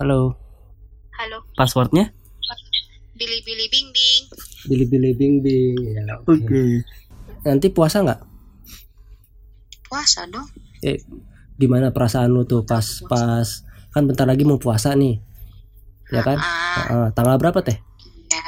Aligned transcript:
Halo, 0.00 0.32
Halo, 1.12 1.44
passwordnya? 1.52 2.08
Billy-Billy 3.12 3.66
Bing 3.68 3.88
Bing. 3.92 4.22
Bili-bili 4.60 5.12
bing 5.12 5.34
bing. 5.40 5.76
Ya, 5.92 6.16
oke. 6.20 6.62
Nanti 7.42 7.68
puasa 7.68 8.00
nggak? 8.00 8.20
Puasa 9.84 10.24
dong. 10.28 10.48
Eh, 10.80 11.00
gimana 11.56 11.92
perasaan 11.92 12.32
lu 12.32 12.44
tuh 12.44 12.64
pas 12.64 12.80
pas 13.04 13.44
kan 13.90 14.04
bentar 14.04 14.24
lagi 14.24 14.44
mau 14.44 14.56
puasa 14.56 14.92
nih, 14.92 15.20
ya 16.08 16.20
kan? 16.22 16.36
Ah, 16.36 16.76
Heeh, 16.78 17.06
tanggal 17.12 17.36
berapa 17.36 17.60
teh? 17.60 17.76
ya. 18.30 18.40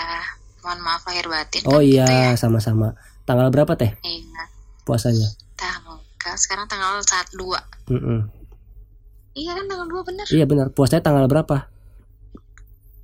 Mohon 0.62 0.78
maaf 0.80 1.02
lahir 1.04 1.26
batin. 1.26 1.60
Oh 1.66 1.76
kan 1.76 1.84
gitu 1.84 1.92
iya, 1.92 2.32
ya. 2.32 2.38
sama-sama. 2.38 2.96
Tanggal 3.24 3.48
berapa 3.48 3.76
teh 3.76 3.92
Iya. 4.00 4.42
puasanya? 4.84 5.28
Tanggal 5.52 6.00
sekarang 6.36 6.64
tanggal 6.64 6.96
saat 7.04 7.28
2. 7.36 7.60
Mm-mm. 7.92 8.20
Iya 9.32 9.56
kan 9.56 9.64
tanggal 9.64 9.88
2 9.88 10.08
bener. 10.08 10.26
Iya 10.28 10.44
benar. 10.44 10.66
Puasanya 10.70 11.02
tanggal 11.04 11.24
berapa? 11.24 11.68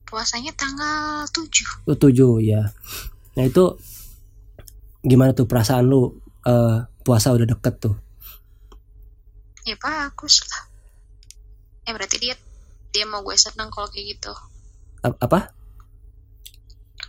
Puasanya 0.05 0.53
tanggal 0.57 1.25
7. 1.29 1.89
Oh, 1.89 1.97
tujuh 1.97 2.41
ya. 2.41 2.73
Nah 3.37 3.45
itu 3.45 3.77
gimana 5.05 5.33
tuh 5.33 5.49
perasaan 5.49 5.89
lu 5.89 6.17
eh, 6.45 6.85
puasa 7.05 7.33
udah 7.33 7.49
deket 7.49 7.75
tuh? 7.81 7.95
Ya 9.65 9.77
bagus 9.81 10.45
lah. 10.49 10.63
Ya 11.85 11.93
berarti 11.97 12.17
dia 12.21 12.35
dia 12.93 13.05
mau 13.05 13.21
gue 13.21 13.37
senang 13.37 13.69
kalau 13.69 13.89
kayak 13.89 14.17
gitu. 14.17 14.33
A- 15.05 15.21
apa? 15.21 15.53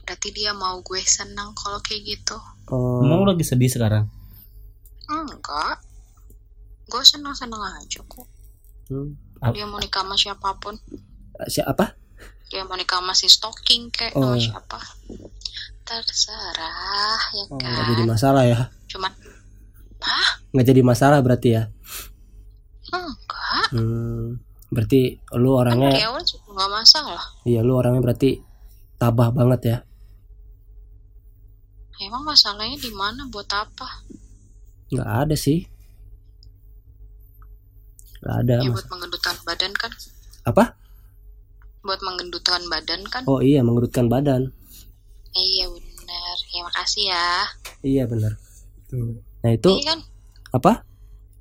Berarti 0.04 0.32
dia 0.32 0.52
mau 0.56 0.80
gue 0.80 1.00
senang 1.04 1.56
kalau 1.56 1.80
kayak 1.84 2.04
gitu. 2.04 2.36
Oh, 2.72 3.04
Emang 3.04 3.24
lu 3.24 3.32
lagi 3.36 3.44
sedih 3.44 3.72
sekarang? 3.72 4.08
Enggak. 5.10 5.82
Gue 6.90 7.04
senang-senang 7.06 7.62
aja 7.80 8.02
kok. 8.06 8.28
Hmm. 8.90 9.10
Dia 9.50 9.64
mau 9.64 9.78
nikah 9.78 10.04
sama 10.04 10.16
siapa 10.16 10.50
pun. 10.58 10.76
siapa? 11.48 11.96
Dia 12.50 12.66
mau 12.66 12.76
nikah 12.76 13.00
sama 13.00 13.14
si 13.14 13.26
stalking 13.26 13.88
kayak 13.90 14.14
Oh. 14.14 14.34
sama 14.34 14.38
siapa. 14.38 14.80
Terserah 15.82 17.22
ya 17.32 17.44
Oh, 17.46 17.56
kan. 17.56 17.72
nggak 17.72 17.86
jadi 17.90 18.04
masalah 18.06 18.44
ya? 18.44 18.60
Cuman 18.88 19.14
Hah? 20.00 20.28
Nggak 20.52 20.68
jadi 20.68 20.82
masalah 20.82 21.20
berarti 21.20 21.50
ya? 21.54 21.64
Enggak. 22.90 23.66
Hmm. 23.72 24.40
Berarti 24.70 25.02
lu 25.34 25.52
Kan 25.52 25.60
orangnya, 25.66 25.90
dari 25.92 26.04
awal 26.04 26.22
juga 26.22 26.48
nggak 26.52 26.72
masalah. 26.72 27.24
iya 27.44 27.60
lu 27.60 27.74
orangnya 27.74 28.00
berarti 28.00 28.40
tabah 28.96 29.30
banget 29.30 29.62
ya? 29.66 29.78
Emang 32.00 32.24
masalahnya 32.24 32.80
di 32.80 32.92
mana 32.96 33.28
buat 33.28 33.50
apa? 33.50 34.08
Nggak 34.88 35.10
ada 35.28 35.36
sih. 35.36 35.68
Nggak 38.20 38.36
ada. 38.46 38.56
Ya 38.60 38.70
buat 38.72 38.88
menggendutkan 38.92 39.36
badan 39.48 39.72
kan? 39.76 39.92
Apa? 40.44 40.64
Buat 41.80 42.02
menggendutkan 42.04 42.62
badan 42.68 43.02
kan? 43.08 43.24
Oh 43.26 43.40
iya, 43.40 43.64
mengerutkan 43.64 44.12
badan. 44.12 44.52
Iya 45.32 45.66
benar. 45.72 46.38
Ya 46.52 46.62
makasih 46.68 47.04
ya. 47.08 47.28
Iya 47.80 48.04
benar. 48.10 48.34
Tuh. 48.92 49.24
Nah 49.40 49.52
itu 49.56 49.72
Iya 49.80 49.96
kan? 49.96 50.00
apa? 50.52 50.72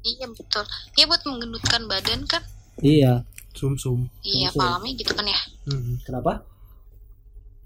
Iya 0.06 0.26
betul. 0.30 0.64
Iya 0.94 1.04
buat 1.10 1.22
menggendutkan 1.26 1.82
badan 1.90 2.20
kan? 2.30 2.42
Iya. 2.78 3.26
Sum 3.58 3.74
sum. 3.74 4.06
Iya 4.22 4.54
falamnya 4.54 4.94
gitu 4.94 5.10
kan 5.10 5.26
ya? 5.26 5.40
Kenapa? 6.06 6.46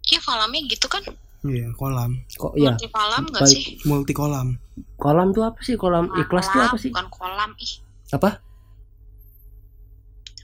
Iya 0.08 0.20
falamnya 0.24 0.64
gitu 0.72 0.88
kan? 0.88 1.04
Iya 1.44 1.68
kolam. 1.76 2.22
Kok 2.32 2.54
ya? 2.56 2.72
Multi 2.72 2.88
falam 2.88 3.22
nggak 3.28 3.44
sih? 3.50 3.62
Multi 3.84 4.12
kolam. 4.16 4.56
Kolam 4.96 5.34
tuh 5.36 5.44
apa 5.44 5.60
sih? 5.60 5.76
Kolam 5.76 6.08
ikhlas 6.16 6.48
tuh 6.48 6.62
apa 6.64 6.78
sih? 6.80 6.88
Bukan 6.88 7.12
kolam 7.12 7.50
ih. 7.60 7.72
Apa? 8.14 8.40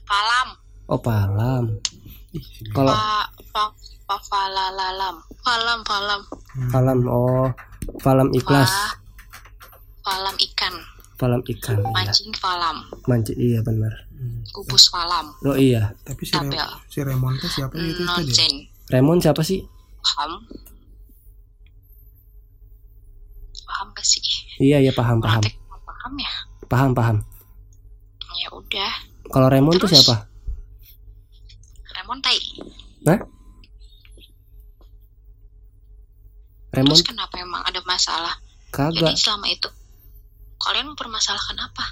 Falam. 0.09 0.47
Oh 0.89 0.97
palam. 0.97 1.65
Kalau 2.73 2.93
Pa, 2.93 3.29
pa, 3.53 3.63
pa, 4.05 4.15
falalalam. 4.19 5.15
Falam, 5.39 5.79
falam. 5.81 6.21
palam, 6.69 6.97
oh 7.05 7.49
palam 8.01 8.29
ikhlas, 8.33 8.69
Fa, 8.69 8.97
falam 10.05 10.35
ikan. 10.35 10.73
palam 11.15 11.41
ikan. 11.45 11.77
Iya. 11.77 11.93
Mancing 11.93 12.31
falam. 12.35 12.77
Mancing 13.05 13.37
iya 13.37 13.59
benar. 13.61 13.93
Kubus 14.49 14.89
falam. 14.89 15.29
Oh 15.41 15.53
iya. 15.53 15.93
Tapi 16.01 16.25
si, 16.25 16.33
Re- 16.33 16.57
si 16.87 16.99
Remon 17.01 17.37
tuh 17.37 17.47
siapa 17.47 17.73
gitu 17.75 17.97
itu 17.97 18.01
dia? 18.01 18.09
Noncen. 18.09 18.53
Raymond 18.89 19.21
siapa 19.21 19.41
sih? 19.41 19.61
Paham? 20.01 20.31
Paham 23.63 23.87
gak 23.93 24.05
sih? 24.05 24.21
Iya 24.57 24.81
iya 24.81 24.91
paham 24.91 25.21
paham 25.21 25.43
paham 25.85 26.13
ya? 26.17 26.31
paham 26.65 26.91
paham. 26.91 27.17
Ya 28.35 28.49
udah. 28.49 28.93
Kalau 29.29 29.47
Raymond 29.47 29.77
tuh 29.77 29.85
Terus? 29.85 30.01
siapa? 30.01 30.25
Remon 31.93 32.17
tai. 32.21 32.39
Hah? 33.05 33.19
Raymond 36.73 36.97
Terus 36.97 37.09
kenapa 37.13 37.35
emang 37.37 37.61
ada 37.65 37.81
masalah? 37.85 38.33
Jadi 38.69 39.01
kagak. 39.01 39.17
selama 39.17 39.49
itu 39.49 39.69
kalian 40.61 40.93
mempermasalahkan 40.93 41.57
apa? 41.57 41.85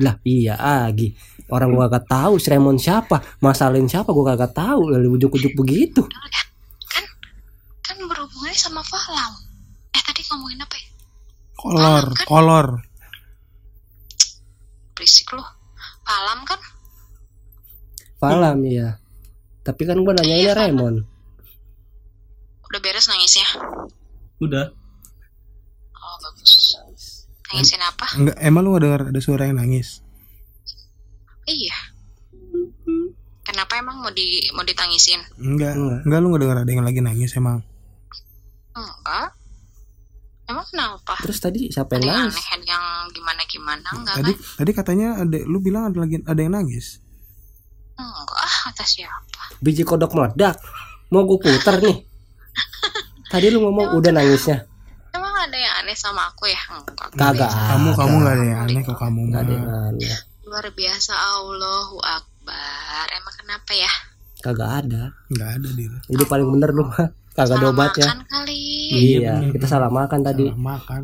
Lah 0.00 0.16
iya 0.24 0.56
Agi. 0.56 1.12
Orang 1.52 1.76
gua 1.76 1.88
kagak 1.88 2.08
tahu 2.08 2.40
si 2.40 2.48
Raymond 2.48 2.80
siapa, 2.80 3.20
masalahin 3.44 3.88
siapa 3.88 4.08
gua 4.12 4.32
kagak 4.32 4.56
tahu. 4.56 4.88
Lalu 4.88 5.20
ujuk-ujuk 5.20 5.52
begitu. 5.52 6.00
Kan? 6.08 6.28
Kan 6.88 7.04
kan 7.84 7.96
berhubungannya 8.08 8.56
sama 8.56 8.80
Falam. 8.80 9.32
Eh 9.92 10.00
tadi 10.00 10.24
ngomongin 10.32 10.64
apa 10.64 10.76
ya? 10.80 10.88
Kolor, 11.52 12.04
kan? 12.16 12.24
kolor. 12.24 12.66
Berisik 14.96 15.28
lu. 15.36 15.44
Falam 16.12 16.38
kan? 16.44 16.60
Palam 18.20 18.58
iya. 18.68 19.00
Tapi 19.64 19.88
kan 19.88 19.96
gua 20.04 20.12
nanyainnya 20.12 20.52
Iya. 20.52 20.60
Raymond. 20.60 21.08
Udah 22.68 22.80
beres 22.80 23.08
nangisnya? 23.08 23.48
Udah. 24.38 24.68
Oh 25.92 26.16
bagus. 26.20 26.76
Nangisin 27.48 27.80
apa? 27.80 28.06
Enggak, 28.12 28.36
emang 28.40 28.60
lu 28.60 28.76
gak 28.76 28.84
dengar 28.84 29.00
ada 29.08 29.20
suara 29.20 29.48
yang 29.48 29.56
nangis? 29.56 30.04
Iya. 31.44 31.76
Kenapa 33.42 33.76
emang 33.76 34.00
mau 34.00 34.12
di 34.12 34.48
mau 34.52 34.64
ditangisin? 34.64 35.20
Enggak, 35.36 35.76
Enggak. 35.76 36.00
enggak, 36.04 36.18
lu 36.20 36.28
gak 36.32 36.42
dengar 36.44 36.58
ada 36.60 36.70
yang 36.70 36.84
lagi 36.84 37.00
nangis 37.00 37.32
emang. 37.34 37.60
Enggak. 38.72 39.28
Emang 40.52 40.66
kenapa? 40.66 41.14
Terus 41.18 41.38
tadi 41.38 41.60
siapa 41.66 41.90
Ada 41.90 41.98
yang 41.98 42.06
yang 42.06 42.18
nangis? 42.22 42.36
aneh, 42.36 42.48
ada 42.52 42.66
yang 42.68 42.84
gimana-gimana 43.10 43.88
enggak 43.90 44.14
Tadi 44.14 44.32
kan? 44.32 44.44
tadi 44.54 44.70
katanya 44.72 45.08
ada 45.18 45.38
lu 45.42 45.58
bilang 45.58 45.88
ada 45.88 45.98
lagi 45.98 46.20
ada 46.20 46.36
yang 46.38 46.52
nangis. 46.52 47.00
Enggak, 47.94 48.36
ah, 48.38 48.56
kata 48.66 48.84
siapa? 48.84 49.42
Biji 49.58 49.82
kodok 49.82 50.12
meledak. 50.12 50.60
Mau 51.08 51.24
gue 51.24 51.38
puter 51.38 51.76
nih. 51.80 51.98
Tadi 53.26 53.46
lu 53.48 53.62
ngomong 53.62 53.96
udah 53.96 54.12
nangisnya. 54.12 54.68
Emang 55.10 55.32
ada 55.34 55.56
yang 55.56 55.74
aneh 55.78 55.92
sama 55.94 56.26
aku 56.26 56.44
ya? 56.46 56.60
Enggak. 56.70 57.08
Kagak. 57.14 57.48
Kamu 57.48 57.88
ada. 57.88 57.98
kamu 57.98 58.14
gak 58.18 58.34
ada 58.34 58.44
yang 58.44 58.60
aneh 58.62 58.80
kok 58.82 58.98
kamu 58.98 59.20
Nggak 59.24 59.32
mah. 59.32 59.40
ada 59.42 59.52
yang 59.52 59.68
aneh. 59.88 60.16
Luar 60.42 60.66
biasa 60.70 61.12
Allahu 61.12 61.96
Akbar. 61.98 63.06
Emang 63.10 63.34
kenapa 63.34 63.72
ya? 63.72 63.92
Kagak 64.38 64.70
ada. 64.80 65.02
Enggak 65.28 65.50
ada 65.54 65.68
dia. 65.70 65.88
Jadi 66.06 66.24
paling 66.26 66.48
bener 66.50 66.70
lu 66.70 66.84
mah. 66.84 67.08
Kagak 67.32 67.56
ada 67.56 67.66
obatnya. 67.70 68.04
makan 68.06 68.20
kali. 68.26 68.64
Iya, 68.92 69.40
bener. 69.40 69.52
kita 69.56 69.66
salah 69.68 69.88
makan 69.88 70.20
tadi. 70.20 70.46
Salah 70.52 70.60
makan. 70.60 71.02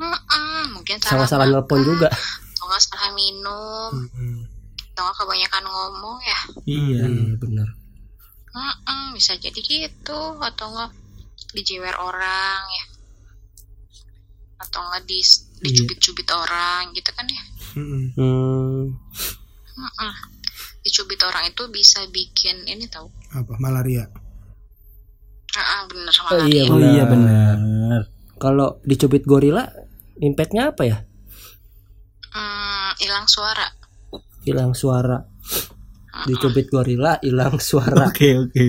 Mm-mm, 0.00 0.62
mungkin 0.74 0.96
salah 0.98 1.28
Sama 1.28 1.30
salah 1.30 1.46
nelpon 1.46 1.80
juga. 1.86 2.08
Atau 2.10 2.66
salah 2.80 3.12
minum. 3.14 3.90
Mm-mm. 3.94 4.36
Atau 4.90 5.06
kebanyakan 5.14 5.64
ngomong 5.64 6.18
ya. 6.24 6.40
Iya. 6.66 7.02
Iya 7.06 7.34
bener. 7.38 7.68
Mm-mm, 8.50 9.14
bisa 9.14 9.38
jadi 9.38 9.60
gitu. 9.60 10.20
Atau 10.42 10.66
nggak 10.74 10.90
dijewer 11.54 11.94
orang 11.94 12.62
ya. 12.66 12.84
Atau 14.60 14.82
nggak 14.82 15.06
di 15.06 15.20
dicubit-cubit 15.60 16.28
orang 16.32 16.90
gitu 16.96 17.12
kan 17.12 17.28
ya. 17.28 17.42
Mm-mm. 17.76 18.10
Hmm, 18.16 18.84
Mm-mm. 19.78 20.12
Dicubit 20.80 21.20
orang 21.22 21.52
itu 21.52 21.68
bisa 21.68 22.00
bikin 22.08 22.64
ini 22.66 22.88
tahu. 22.88 23.06
Apa? 23.36 23.60
Malaria. 23.60 24.08
Bener 25.90 26.12
sama 26.12 26.28
Oh, 26.32 26.46
iya, 26.46 26.62
Oh 26.64 26.78
benar. 26.78 26.90
iya 26.90 27.04
benar. 27.04 28.02
kalau 28.38 28.80
dicubit 28.82 29.22
gorila, 29.22 29.68
impactnya 30.16 30.72
apa 30.72 30.82
ya? 30.82 30.98
Hmm, 32.30 32.96
hilang 32.96 33.26
suara. 33.26 33.66
Hilang 34.42 34.72
suara. 34.72 35.18
Dicubit 36.24 36.68
gorila, 36.68 37.20
hilang 37.20 37.60
suara. 37.60 38.06
Oke 38.08 38.38
oke. 38.38 38.64